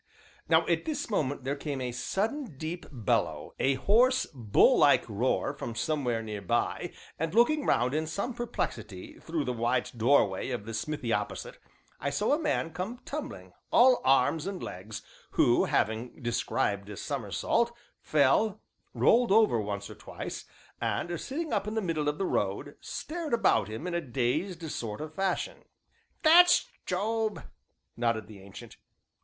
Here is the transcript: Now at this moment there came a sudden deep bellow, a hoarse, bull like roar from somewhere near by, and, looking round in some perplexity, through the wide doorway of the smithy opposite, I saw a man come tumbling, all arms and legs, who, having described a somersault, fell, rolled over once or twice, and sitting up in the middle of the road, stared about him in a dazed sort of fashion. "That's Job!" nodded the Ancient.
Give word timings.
Now 0.49 0.65
at 0.65 0.85
this 0.85 1.11
moment 1.11 1.43
there 1.43 1.55
came 1.55 1.79
a 1.79 1.91
sudden 1.91 2.57
deep 2.57 2.87
bellow, 2.91 3.53
a 3.59 3.75
hoarse, 3.75 4.25
bull 4.33 4.79
like 4.79 5.07
roar 5.07 5.53
from 5.53 5.75
somewhere 5.75 6.23
near 6.23 6.41
by, 6.41 6.91
and, 7.19 7.35
looking 7.35 7.67
round 7.67 7.93
in 7.93 8.07
some 8.07 8.33
perplexity, 8.33 9.19
through 9.19 9.43
the 9.45 9.53
wide 9.53 9.91
doorway 9.95 10.49
of 10.49 10.65
the 10.65 10.73
smithy 10.73 11.13
opposite, 11.13 11.59
I 11.99 12.09
saw 12.09 12.33
a 12.33 12.39
man 12.41 12.73
come 12.73 12.97
tumbling, 13.05 13.53
all 13.71 14.01
arms 14.03 14.47
and 14.47 14.63
legs, 14.63 15.03
who, 15.33 15.65
having 15.65 16.23
described 16.23 16.89
a 16.89 16.97
somersault, 16.97 17.71
fell, 17.99 18.59
rolled 18.95 19.31
over 19.31 19.61
once 19.61 19.87
or 19.87 19.93
twice, 19.93 20.45
and 20.81 21.21
sitting 21.21 21.53
up 21.53 21.67
in 21.67 21.75
the 21.75 21.79
middle 21.79 22.09
of 22.09 22.17
the 22.17 22.25
road, 22.25 22.75
stared 22.81 23.35
about 23.35 23.67
him 23.67 23.85
in 23.85 23.93
a 23.93 24.01
dazed 24.01 24.67
sort 24.71 24.99
of 24.99 25.13
fashion. 25.13 25.59
"That's 26.23 26.65
Job!" 26.87 27.43
nodded 27.95 28.25
the 28.25 28.41
Ancient. 28.41 28.77